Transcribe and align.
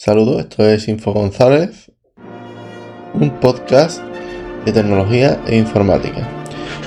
Saludos, 0.00 0.38
esto 0.38 0.64
es 0.64 0.86
Info 0.86 1.12
González, 1.12 1.90
un 3.14 3.40
podcast 3.40 4.00
de 4.64 4.70
tecnología 4.70 5.42
e 5.48 5.56
informática. 5.56 6.24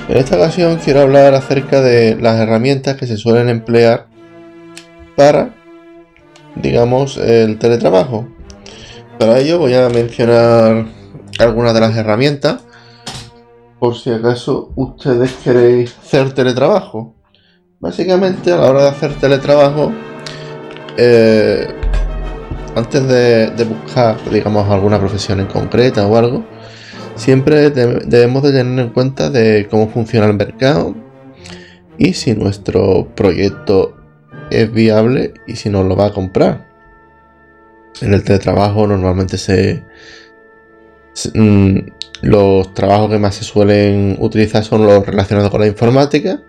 En 0.08 0.16
esta 0.16 0.36
ocasión 0.36 0.78
quiero 0.82 1.02
hablar 1.02 1.34
acerca 1.34 1.82
de 1.82 2.16
las 2.16 2.40
herramientas 2.40 2.96
que 2.96 3.06
se 3.06 3.18
suelen 3.18 3.50
emplear 3.50 4.06
para, 5.14 5.54
digamos, 6.56 7.18
el 7.18 7.58
teletrabajo. 7.58 8.26
Para 9.18 9.40
ello 9.40 9.58
voy 9.58 9.74
a 9.74 9.90
mencionar 9.90 10.86
algunas 11.38 11.74
de 11.74 11.80
las 11.80 11.94
herramientas 11.94 12.62
por 13.78 13.94
si 13.94 14.08
acaso 14.08 14.72
ustedes 14.74 15.32
queréis 15.44 15.98
hacer 15.98 16.32
teletrabajo. 16.32 17.14
Básicamente 17.78 18.52
a 18.52 18.56
la 18.56 18.70
hora 18.70 18.82
de 18.84 18.88
hacer 18.88 19.12
teletrabajo 19.16 19.92
eh, 20.96 21.81
antes 22.74 23.06
de, 23.06 23.64
buscar, 23.64 24.16
digamos, 24.30 24.68
alguna 24.68 24.98
profesión 24.98 25.40
en 25.40 25.46
concreta 25.46 26.06
o 26.06 26.16
algo, 26.16 26.44
siempre 27.16 27.70
debemos 27.70 28.42
de 28.42 28.52
tener 28.52 28.86
en 28.86 28.92
cuenta 28.92 29.30
de 29.30 29.68
cómo 29.70 29.88
funciona 29.88 30.26
el 30.26 30.34
mercado 30.34 30.94
y 31.98 32.14
si 32.14 32.34
nuestro 32.34 33.08
proyecto 33.14 33.96
es 34.50 34.72
viable 34.72 35.34
y 35.46 35.56
si 35.56 35.70
nos 35.70 35.86
lo 35.86 35.96
va 35.96 36.06
a 36.06 36.12
comprar. 36.12 36.66
En 38.00 38.14
el 38.14 38.24
teletrabajo 38.24 38.86
normalmente 38.86 39.36
se, 39.36 39.84
mm, 41.34 41.78
los 42.22 42.72
trabajos 42.74 43.10
que 43.10 43.18
más 43.18 43.34
se 43.34 43.44
suelen 43.44 44.16
utilizar 44.18 44.64
son 44.64 44.86
los 44.86 45.04
relacionados 45.04 45.50
con 45.50 45.60
la 45.60 45.66
informática, 45.66 46.40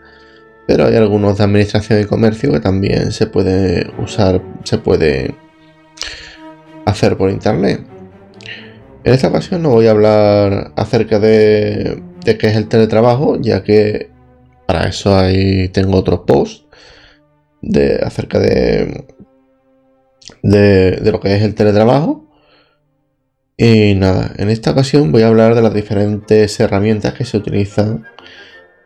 pero 0.66 0.86
hay 0.86 0.96
algunos 0.96 1.38
de 1.38 1.44
administración 1.44 2.02
y 2.02 2.06
comercio 2.06 2.52
que 2.54 2.62
también 2.62 3.12
se 3.12 3.28
puede 3.28 3.92
usar, 4.00 4.42
se 4.64 4.78
puede 4.78 5.36
hacer 6.94 7.18
por 7.18 7.30
internet. 7.30 7.82
En 9.04 9.14
esta 9.14 9.28
ocasión 9.28 9.62
no 9.62 9.70
voy 9.70 9.88
a 9.88 9.92
hablar 9.92 10.72
acerca 10.78 11.20
de, 11.20 12.02
qué 12.24 12.48
es 12.48 12.56
el 12.56 12.70
teletrabajo, 12.70 13.38
ya 13.40 13.64
que 13.64 14.10
para 14.66 14.88
eso 14.88 15.16
ahí 15.16 15.68
tengo 15.70 15.98
otro 15.98 16.26
post 16.26 16.66
de, 17.62 18.00
acerca 18.02 18.40
de, 18.40 19.06
de, 20.42 21.12
lo 21.12 21.20
que 21.20 21.36
es 21.36 21.44
el 21.44 21.54
teletrabajo. 21.54 22.26
Y 23.58 23.96
nada, 23.96 24.32
en 24.38 24.50
esta 24.50 24.72
ocasión 24.72 25.12
voy 25.12 25.24
a 25.24 25.28
hablar 25.28 25.54
de 25.54 25.62
las 25.62 25.74
diferentes 25.74 26.60
herramientas 26.60 27.14
que 27.14 27.26
se 27.26 27.38
utilizan 27.38 28.06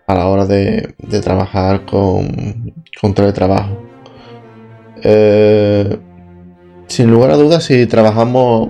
a 0.08 0.16
la 0.16 0.28
hora 0.28 0.45
de, 0.45 0.95
de 0.98 1.22
trabajar 1.22 1.86
con, 1.86 2.73
con 3.00 3.14
teletrabajo. 3.14 3.84
Eh, 5.04 6.00
sin 6.88 7.12
lugar 7.12 7.32
a 7.32 7.36
dudas, 7.36 7.64
si 7.66 7.86
trabajamos, 7.86 8.70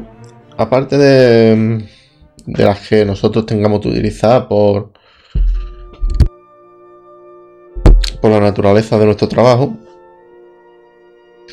aparte 0.57 0.97
de, 0.97 1.85
las 2.45 2.87
que 2.87 3.05
nosotros 3.05 3.45
tengamos 3.45 3.81
que 3.81 3.89
utilizar 3.89 4.47
por, 4.47 4.91
por 8.21 8.31
la 8.31 8.39
naturaleza 8.39 8.97
de 8.97 9.05
nuestro 9.05 9.27
trabajo, 9.27 9.77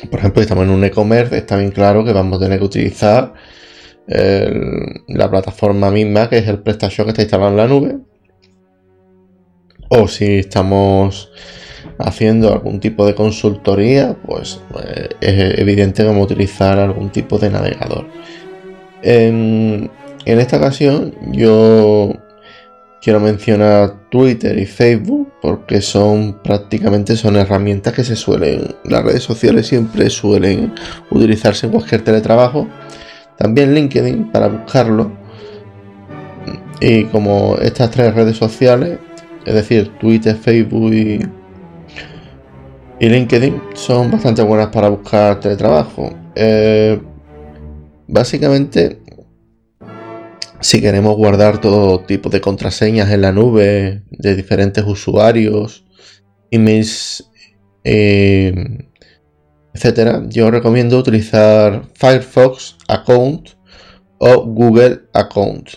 por 0.09 0.19
ejemplo, 0.19 0.41
si 0.41 0.45
estamos 0.45 0.65
en 0.65 0.71
un 0.71 0.83
e-commerce, 0.83 1.37
está 1.37 1.57
bien 1.57 1.71
claro 1.71 2.03
que 2.03 2.13
vamos 2.13 2.37
a 2.37 2.45
tener 2.45 2.59
que 2.59 2.65
utilizar 2.65 3.33
la 4.07 5.31
plataforma 5.31 5.89
misma, 5.89 6.29
que 6.29 6.37
es 6.37 6.47
el 6.47 6.59
PrestaShop 6.59 7.05
que 7.05 7.11
está 7.11 7.21
instalado 7.23 7.51
en 7.51 7.57
la 7.57 7.67
nube. 7.67 7.97
O 9.89 10.07
si 10.07 10.39
estamos 10.39 11.31
haciendo 11.97 12.51
algún 12.51 12.79
tipo 12.79 13.05
de 13.05 13.15
consultoría, 13.15 14.15
pues, 14.25 14.61
pues 14.71 14.85
es 15.21 15.59
evidente 15.59 16.03
que 16.03 16.07
vamos 16.07 16.23
a 16.23 16.33
utilizar 16.33 16.79
algún 16.79 17.09
tipo 17.09 17.37
de 17.37 17.49
navegador. 17.49 18.05
En, 19.01 19.89
esta 20.25 20.57
ocasión 20.57 21.13
yo 21.31 22.11
quiero 23.01 23.19
mencionar 23.19 24.09
Twitter 24.09 24.57
y 24.57 24.65
Facebook 24.65 25.31
porque 25.41 25.81
son 25.81 26.41
prácticamente 26.43 27.15
son 27.15 27.35
herramientas 27.35 27.93
que 27.93 28.03
se 28.03 28.15
suelen, 28.15 28.75
las 28.83 29.03
redes 29.03 29.21
sociales 29.21 29.67
siempre 29.67 30.09
suelen 30.09 30.73
utilizarse 31.11 31.67
en 31.67 31.73
cualquier 31.73 32.03
teletrabajo. 32.03 32.67
También 33.37 33.75
LinkedIn 33.75 34.31
para 34.31 34.47
buscarlo. 34.47 35.11
Y 36.81 37.03
como 37.05 37.57
estas 37.61 37.91
tres 37.91 38.13
redes 38.15 38.37
sociales, 38.37 38.97
es 39.45 39.53
decir, 39.53 39.91
Twitter, 39.99 40.35
Facebook 40.35 40.93
y, 40.93 41.19
y 42.99 43.09
LinkedIn 43.09 43.61
son 43.73 44.09
bastante 44.09 44.41
buenas 44.41 44.67
para 44.67 44.89
buscar 44.89 45.39
teletrabajo. 45.39 46.13
Eh, 46.35 47.01
básicamente, 48.07 49.01
si 50.61 50.81
queremos 50.81 51.15
guardar 51.17 51.59
todo 51.59 51.99
tipo 52.01 52.29
de 52.29 52.41
contraseñas 52.41 53.11
en 53.11 53.21
la 53.21 53.31
nube 53.31 54.03
de 54.09 54.35
diferentes 54.35 54.83
usuarios, 54.85 55.85
emails, 56.51 57.29
eh, 57.83 58.53
etcétera, 59.73 60.23
yo 60.29 60.49
recomiendo 60.49 60.97
utilizar 60.97 61.83
Firefox 61.95 62.77
Account 62.87 63.49
o 64.19 64.45
Google 64.45 65.01
Account. 65.13 65.69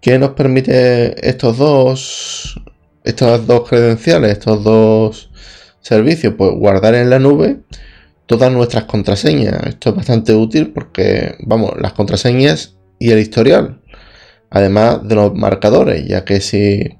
¿Qué 0.00 0.18
nos 0.18 0.30
permite 0.30 1.28
estos 1.28 1.58
dos, 1.58 2.60
estas 3.04 3.46
dos 3.46 3.68
credenciales, 3.68 4.32
estos 4.32 4.62
dos 4.62 5.31
servicio, 5.82 6.36
pues 6.36 6.52
guardar 6.52 6.94
en 6.94 7.10
la 7.10 7.18
nube 7.18 7.60
todas 8.26 8.50
nuestras 8.50 8.84
contraseñas. 8.84 9.66
Esto 9.66 9.90
es 9.90 9.96
bastante 9.96 10.34
útil 10.34 10.72
porque, 10.72 11.36
vamos, 11.40 11.72
las 11.78 11.92
contraseñas 11.92 12.76
y 12.98 13.10
el 13.10 13.18
historial. 13.18 13.82
Además 14.48 15.06
de 15.06 15.14
los 15.14 15.34
marcadores, 15.34 16.06
ya 16.06 16.24
que 16.24 16.40
si, 16.40 16.98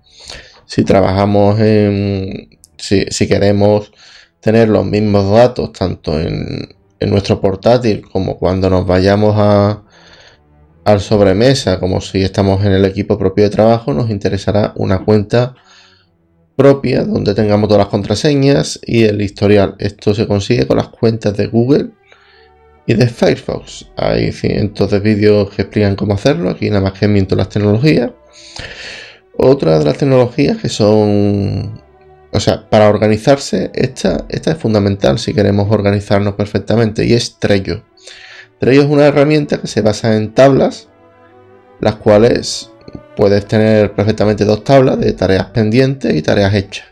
si 0.66 0.84
trabajamos 0.84 1.59
en... 1.60 2.59
Si, 2.76 3.06
si 3.10 3.28
queremos 3.28 3.93
tener 4.41 4.69
los 4.69 4.84
mismos 4.84 5.31
datos 5.31 5.72
tanto 5.72 6.19
en, 6.19 6.75
en 6.99 7.10
nuestro 7.10 7.41
portátil 7.41 8.03
como 8.10 8.38
cuando 8.38 8.69
nos 8.69 8.87
vayamos 8.87 9.37
a, 9.38 9.82
al 10.84 11.00
sobremesa, 11.00 11.78
como 11.78 12.00
si 12.00 12.22
estamos 12.22 12.64
en 12.64 12.72
el 12.72 12.84
equipo 12.84 13.19
propio 13.19 13.44
de 13.44 13.50
trabajo, 13.50 13.94
nos 13.94 14.10
interesará 14.10 14.72
una 14.76 15.04
cuenta 15.04 15.54
propia 16.56 17.04
donde 17.04 17.34
tengamos 17.34 17.68
todas 17.68 17.84
las 17.84 17.90
contraseñas 17.90 18.80
y 18.84 19.04
el 19.04 19.20
historial. 19.22 19.74
Esto 19.78 20.14
se 20.14 20.26
consigue 20.26 20.66
con 20.66 20.76
las 20.76 20.88
cuentas 20.88 21.36
de 21.36 21.46
Google 21.46 21.90
y 22.86 22.94
de 22.94 23.06
Firefox. 23.06 23.86
Hay 23.96 24.32
cientos 24.32 24.90
de 24.90 25.00
vídeos 25.00 25.50
que 25.50 25.62
explican 25.62 25.96
cómo 25.96 26.14
hacerlo. 26.14 26.50
Aquí 26.50 26.68
nada 26.68 26.82
más 26.82 26.98
que 26.98 27.08
miento 27.08 27.36
las 27.36 27.48
tecnologías. 27.48 28.10
Otra 29.36 29.78
de 29.78 29.84
las 29.84 29.96
tecnologías 29.96 30.58
que 30.58 30.68
son... 30.68 31.80
O 32.34 32.40
sea, 32.40 32.69
para 32.70 32.88
organizarse, 32.88 33.70
esta, 33.74 34.24
esta 34.30 34.52
es 34.52 34.56
fundamental 34.56 35.19
si 35.19 35.34
queremos 35.34 35.70
organizarnos 35.70 36.34
perfectamente 36.34 37.04
y 37.04 37.12
es 37.12 37.38
Trello. 37.38 37.82
Trello 38.58 38.82
es 38.82 38.88
una 38.88 39.06
herramienta 39.06 39.60
que 39.60 39.66
se 39.66 39.82
basa 39.82 40.16
en 40.16 40.32
tablas, 40.32 40.88
las 41.80 41.96
cuales 41.96 42.72
puedes 43.17 43.47
tener 43.47 43.95
perfectamente 43.95 44.45
dos 44.45 44.65
tablas 44.65 44.99
de 44.99 45.12
tareas 45.12 45.47
pendientes 45.47 46.15
y 46.15 46.23
tareas 46.23 46.55
hechas. 46.55 46.87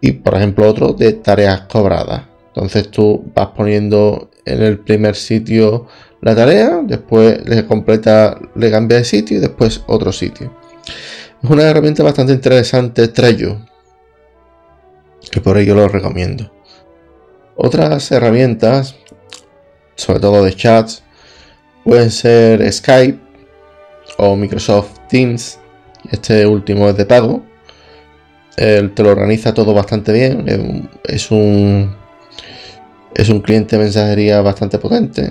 Y 0.00 0.12
por 0.12 0.34
ejemplo 0.34 0.68
otro 0.68 0.92
de 0.92 1.14
tareas 1.14 1.62
cobradas. 1.62 2.22
Entonces 2.48 2.90
tú 2.90 3.24
vas 3.34 3.48
poniendo 3.48 4.30
en 4.44 4.62
el 4.62 4.78
primer 4.78 5.16
sitio 5.16 5.86
la 6.22 6.34
tarea, 6.34 6.80
después 6.82 7.46
le 7.46 7.66
completa, 7.66 8.38
le 8.54 8.70
cambia 8.70 8.98
de 8.98 9.04
sitio 9.04 9.36
y 9.36 9.40
después 9.40 9.82
otro 9.86 10.12
sitio. 10.12 10.52
Es 11.42 11.50
una 11.50 11.64
herramienta 11.64 12.02
bastante 12.02 12.32
interesante, 12.32 13.08
Trello, 13.08 13.58
que 15.30 15.40
por 15.40 15.58
ello 15.58 15.74
lo 15.74 15.88
recomiendo. 15.88 16.50
Otras 17.56 18.10
herramientas, 18.10 18.96
sobre 19.94 20.20
todo 20.20 20.44
de 20.44 20.54
chats, 20.54 21.02
pueden 21.84 22.10
ser 22.10 22.72
Skype, 22.72 23.20
o 24.18 24.36
Microsoft 24.36 24.98
Teams. 25.08 25.58
Este 26.10 26.46
último 26.46 26.88
es 26.88 26.96
de 26.96 27.06
pago. 27.06 27.42
te 28.56 29.02
lo 29.02 29.10
organiza 29.10 29.54
todo 29.54 29.74
bastante 29.74 30.12
bien. 30.12 30.88
Es 31.04 31.30
un, 31.30 31.94
es 33.14 33.28
un 33.28 33.40
cliente 33.40 33.76
de 33.76 33.82
mensajería 33.82 34.40
bastante 34.40 34.78
potente. 34.78 35.30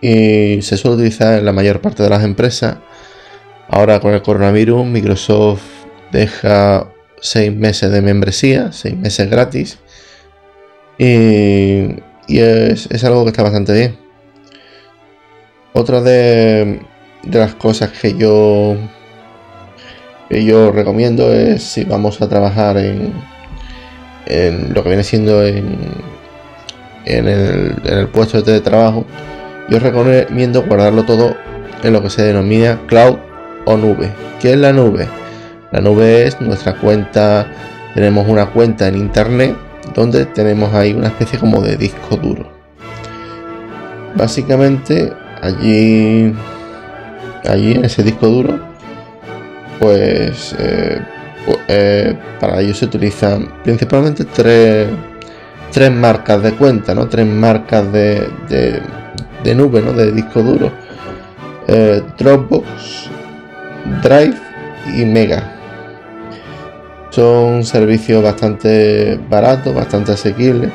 Y 0.00 0.62
se 0.62 0.76
suele 0.76 0.96
utilizar 0.96 1.38
en 1.38 1.44
la 1.44 1.52
mayor 1.52 1.80
parte 1.80 2.02
de 2.02 2.10
las 2.10 2.24
empresas. 2.24 2.78
Ahora 3.68 4.00
con 4.00 4.14
el 4.14 4.22
coronavirus, 4.22 4.86
Microsoft 4.86 5.62
deja 6.12 6.88
6 7.20 7.54
meses 7.54 7.90
de 7.90 8.00
membresía, 8.00 8.72
6 8.72 8.96
meses 8.96 9.30
gratis. 9.30 9.78
Y, 10.98 11.96
y 12.28 12.38
es, 12.38 12.88
es 12.90 13.04
algo 13.04 13.24
que 13.24 13.30
está 13.30 13.42
bastante 13.42 13.72
bien. 13.72 13.98
Otra 15.72 16.00
de, 16.00 16.80
de 17.28 17.38
las 17.38 17.54
cosas 17.54 17.90
que 17.90 18.14
yo 18.14 18.76
que 20.28 20.44
yo 20.44 20.72
recomiendo 20.72 21.32
es 21.32 21.62
si 21.62 21.84
vamos 21.84 22.20
a 22.20 22.28
trabajar 22.28 22.76
en, 22.76 23.14
lo 24.74 24.82
que 24.82 24.88
viene 24.90 25.04
siendo 25.04 25.42
en, 25.42 25.78
en 27.06 27.28
el, 27.28 28.08
puesto 28.08 28.36
de 28.36 28.42
teletrabajo, 28.42 29.06
yo 29.70 29.78
recomiendo 29.78 30.64
guardarlo 30.64 31.04
todo 31.04 31.34
en 31.82 31.92
lo 31.94 32.02
que 32.02 32.10
se 32.10 32.22
denomina 32.22 32.78
cloud 32.86 33.16
o 33.64 33.76
nube. 33.76 34.10
¿Qué 34.40 34.52
es 34.52 34.58
la 34.58 34.72
nube? 34.72 35.08
La 35.72 35.80
nube 35.80 36.26
es 36.26 36.40
nuestra 36.40 36.74
cuenta, 36.74 37.46
tenemos 37.94 38.28
una 38.28 38.46
cuenta 38.50 38.88
en 38.88 38.96
internet 38.96 39.56
donde 39.94 40.26
tenemos 40.26 40.74
ahí 40.74 40.92
una 40.92 41.08
especie 41.08 41.38
como 41.38 41.62
de 41.62 41.76
disco 41.76 42.16
duro. 42.16 42.50
Básicamente 44.14 45.12
allí, 45.42 46.34
allí 47.44 47.72
en 47.72 47.84
ese 47.84 48.02
disco 48.02 48.26
duro, 48.26 48.58
pues 49.78 50.54
eh, 50.58 51.00
eh, 51.68 52.14
para 52.40 52.60
ello 52.60 52.74
se 52.74 52.86
utilizan 52.86 53.48
principalmente 53.62 54.24
tres, 54.24 54.88
tres 55.72 55.92
marcas 55.92 56.42
de 56.42 56.52
cuenta, 56.52 56.94
¿no? 56.94 57.08
Tres 57.08 57.26
marcas 57.26 57.90
de, 57.92 58.28
de, 58.48 59.54
nube, 59.54 59.80
¿no? 59.80 59.92
De 59.92 60.12
disco 60.12 60.42
duro. 60.42 60.70
Eh, 61.66 62.02
Dropbox, 62.18 63.10
Drive 64.02 64.36
y 64.94 65.04
Mega. 65.04 65.54
Son 67.10 67.64
servicios 67.64 68.22
bastante 68.22 69.18
baratos, 69.28 69.74
bastante 69.74 70.12
asequibles. 70.12 70.70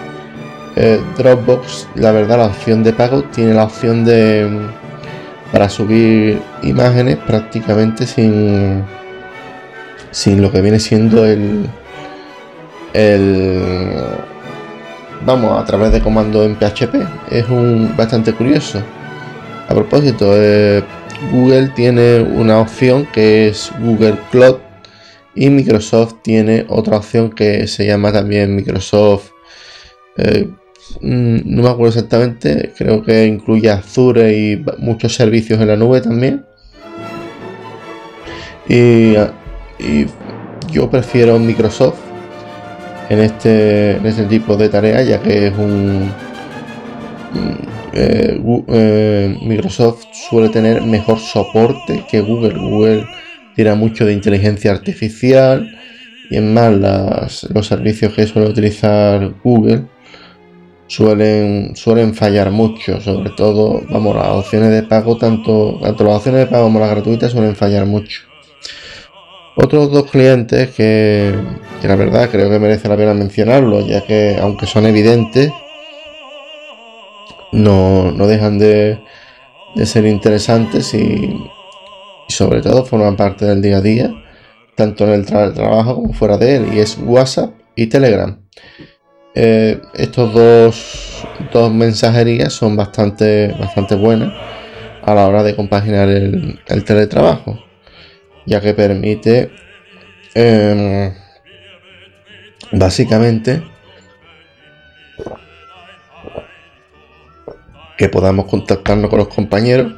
Dropbox, 1.17 1.87
la 1.95 2.11
verdad, 2.11 2.39
la 2.39 2.45
opción 2.47 2.83
de 2.83 2.93
pago 2.93 3.21
tiene 3.25 3.53
la 3.53 3.65
opción 3.65 4.03
de 4.03 4.67
para 5.53 5.69
subir 5.69 6.41
imágenes 6.63 7.17
prácticamente 7.17 8.07
sin 8.07 8.83
sin 10.09 10.41
lo 10.41 10.51
que 10.51 10.61
viene 10.61 10.79
siendo 10.79 11.25
el, 11.25 11.69
el 12.93 13.93
vamos 15.23 15.61
a 15.61 15.63
través 15.63 15.91
de 15.91 16.01
comando 16.01 16.43
en 16.43 16.55
PHP 16.55 16.95
es 17.31 17.47
un 17.49 17.93
bastante 17.95 18.33
curioso. 18.33 18.81
A 19.69 19.75
propósito 19.75 20.31
eh, 20.35 20.83
Google 21.31 21.69
tiene 21.69 22.19
una 22.19 22.59
opción 22.59 23.07
que 23.13 23.47
es 23.47 23.71
Google 23.79 24.17
Cloud 24.31 24.57
y 25.35 25.51
Microsoft 25.51 26.15
tiene 26.23 26.65
otra 26.67 26.97
opción 26.97 27.29
que 27.29 27.67
se 27.67 27.85
llama 27.85 28.11
también 28.11 28.55
Microsoft 28.55 29.29
eh, 30.17 30.49
no 31.01 31.63
me 31.63 31.69
acuerdo 31.69 31.87
exactamente 31.87 32.73
creo 32.77 33.03
que 33.03 33.25
incluye 33.25 33.69
Azure 33.69 34.37
y 34.37 34.65
muchos 34.79 35.15
servicios 35.15 35.59
en 35.59 35.67
la 35.67 35.75
nube 35.75 36.01
también 36.01 36.45
y 38.67 39.15
y 39.79 40.05
yo 40.71 40.89
prefiero 40.89 41.37
Microsoft 41.39 41.99
en 43.09 43.19
este, 43.19 43.97
en 43.97 44.05
este 44.05 44.23
tipo 44.23 44.55
de 44.55 44.69
tareas, 44.69 45.07
ya 45.07 45.21
que 45.21 45.47
es 45.47 45.53
un. 45.57 46.11
Eh, 47.93 48.41
eh, 48.69 49.37
Microsoft 49.43 50.05
suele 50.29 50.49
tener 50.49 50.81
mejor 50.81 51.19
soporte 51.19 52.03
que 52.09 52.21
Google. 52.21 52.57
Google 52.57 53.05
tira 53.55 53.75
mucho 53.75 54.05
de 54.05 54.13
inteligencia 54.13 54.71
artificial 54.71 55.77
y 56.29 56.37
en 56.37 56.53
más 56.53 57.43
los 57.53 57.67
servicios 57.67 58.13
que 58.13 58.25
suele 58.25 58.49
utilizar 58.49 59.31
Google 59.43 59.83
suelen, 60.93 61.75
suelen 61.75 62.13
fallar 62.13 62.51
mucho, 62.51 63.01
sobre 63.01 63.31
todo, 63.31 63.81
vamos, 63.89 64.15
las 64.15 64.27
opciones 64.27 64.69
de 64.69 64.83
pago, 64.83 65.17
tanto, 65.17 65.79
tanto 65.81 66.03
las 66.03 66.17
opciones 66.17 66.41
de 66.41 66.47
pago 66.47 66.65
como 66.65 66.79
las 66.79 66.91
gratuitas 66.91 67.31
suelen 67.31 67.55
fallar 67.55 67.87
mucho. 67.87 68.21
Otros 69.55 69.91
dos 69.91 70.11
clientes 70.11 70.69
que, 70.69 71.33
la 71.81 71.95
verdad 71.95 72.29
creo 72.29 72.47
que 72.47 72.59
merece 72.59 72.89
la 72.89 72.95
pena 72.95 73.15
mencionarlo, 73.15 73.81
ya 73.81 74.01
que 74.01 74.37
aunque 74.39 74.67
son 74.67 74.85
evidentes, 74.85 75.51
no, 77.51 78.13
dejan 78.27 78.59
de, 78.59 78.99
ser 79.85 80.05
interesantes 80.05 80.93
y, 80.93 81.35
sobre 82.27 82.61
todo 82.61 82.85
forman 82.85 83.15
parte 83.15 83.45
del 83.45 83.63
día 83.63 83.77
a 83.77 83.81
día, 83.81 84.13
tanto 84.75 85.05
en 85.05 85.13
el 85.13 85.25
trabajo 85.25 85.95
como 85.95 86.13
fuera 86.13 86.37
de 86.37 86.57
él, 86.57 86.67
y 86.75 86.79
es 86.79 86.99
WhatsApp 86.99 87.55
y 87.75 87.87
Telegram. 87.87 88.39
Eh, 89.35 89.81
estos 89.95 90.33
dos, 90.33 91.25
dos, 91.51 91.71
mensajerías 91.71 92.53
son 92.53 92.75
bastante, 92.75 93.47
bastante 93.59 93.95
buenas 93.95 94.31
a 95.01 95.15
la 95.15 95.27
hora 95.27 95.43
de 95.43 95.55
compaginar 95.55 96.07
el 96.07 96.83
teletrabajo 96.85 97.59
ya 98.45 98.61
que 98.61 98.73
permite 98.73 99.51
em, 100.35 101.13
básicamente 102.71 103.63
que 107.97 108.09
podamos 108.09 108.45
contactarnos 108.45 109.09
con 109.09 109.19
los 109.19 109.27
compañeros 109.27 109.93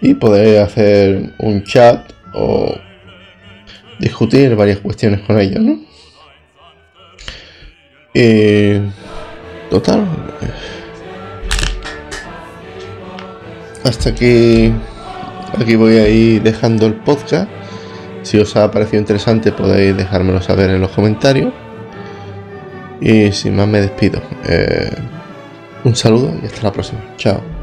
y 0.00 0.14
poder 0.14 0.62
hacer 0.62 1.34
un 1.38 1.64
chat 1.64 2.12
o 2.34 2.74
discutir 3.98 4.54
varias 4.56 4.78
cuestiones 4.78 5.20
con 5.20 5.38
ellos, 5.38 5.60
¿no? 5.60 5.80
Y 8.18 8.80
total. 9.70 10.06
Hasta 13.84 14.08
aquí 14.10 14.72
Aquí 15.58 15.74
voy 15.74 15.96
a 15.96 16.08
ir 16.08 16.42
dejando 16.42 16.86
el 16.86 16.94
podcast. 16.94 17.48
Si 18.22 18.38
os 18.38 18.56
ha 18.56 18.70
parecido 18.70 18.98
interesante 18.98 19.52
podéis 19.52 19.96
dejármelo 19.96 20.42
saber 20.42 20.70
en 20.70 20.80
los 20.80 20.90
comentarios. 20.90 21.52
Y 23.00 23.32
sin 23.32 23.56
más 23.56 23.68
me 23.68 23.80
despido. 23.80 24.20
Eh, 24.48 24.90
un 25.84 25.94
saludo 25.94 26.34
y 26.42 26.46
hasta 26.46 26.62
la 26.62 26.72
próxima. 26.72 27.00
Chao. 27.16 27.55